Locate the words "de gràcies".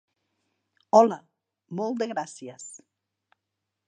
2.03-2.67